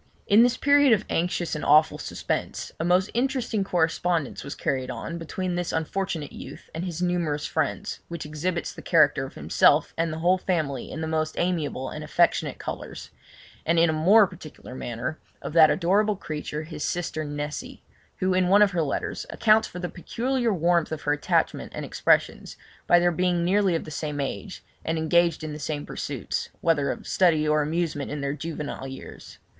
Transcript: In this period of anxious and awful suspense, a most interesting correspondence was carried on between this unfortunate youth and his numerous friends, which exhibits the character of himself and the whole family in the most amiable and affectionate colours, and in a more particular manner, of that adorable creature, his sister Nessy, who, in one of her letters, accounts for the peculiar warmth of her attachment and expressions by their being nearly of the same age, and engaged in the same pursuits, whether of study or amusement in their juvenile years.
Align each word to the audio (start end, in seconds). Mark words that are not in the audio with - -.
In 0.25 0.41
this 0.41 0.57
period 0.57 0.93
of 0.93 1.05
anxious 1.11 1.53
and 1.53 1.63
awful 1.63 1.99
suspense, 1.99 2.71
a 2.79 2.83
most 2.83 3.11
interesting 3.13 3.63
correspondence 3.63 4.43
was 4.43 4.55
carried 4.55 4.89
on 4.89 5.19
between 5.19 5.53
this 5.53 5.71
unfortunate 5.71 6.31
youth 6.31 6.71
and 6.73 6.83
his 6.83 7.03
numerous 7.03 7.45
friends, 7.45 7.99
which 8.07 8.25
exhibits 8.25 8.73
the 8.73 8.81
character 8.81 9.25
of 9.27 9.35
himself 9.35 9.93
and 9.95 10.11
the 10.11 10.17
whole 10.17 10.39
family 10.39 10.89
in 10.89 11.01
the 11.01 11.07
most 11.07 11.35
amiable 11.37 11.89
and 11.91 12.03
affectionate 12.03 12.57
colours, 12.57 13.11
and 13.63 13.77
in 13.77 13.91
a 13.91 13.93
more 13.93 14.25
particular 14.25 14.73
manner, 14.73 15.19
of 15.39 15.53
that 15.53 15.69
adorable 15.69 16.15
creature, 16.15 16.63
his 16.63 16.83
sister 16.83 17.23
Nessy, 17.23 17.83
who, 18.17 18.33
in 18.33 18.47
one 18.47 18.63
of 18.63 18.71
her 18.71 18.81
letters, 18.81 19.27
accounts 19.29 19.67
for 19.67 19.77
the 19.77 19.87
peculiar 19.87 20.51
warmth 20.51 20.91
of 20.91 21.03
her 21.03 21.13
attachment 21.13 21.73
and 21.75 21.85
expressions 21.85 22.57
by 22.87 22.97
their 22.97 23.11
being 23.11 23.45
nearly 23.45 23.75
of 23.75 23.83
the 23.83 23.91
same 23.91 24.19
age, 24.19 24.63
and 24.83 24.97
engaged 24.97 25.43
in 25.43 25.53
the 25.53 25.59
same 25.59 25.85
pursuits, 25.85 26.49
whether 26.59 26.89
of 26.89 27.05
study 27.07 27.47
or 27.47 27.61
amusement 27.61 28.09
in 28.09 28.21
their 28.21 28.33
juvenile 28.33 28.87
years. 28.87 29.37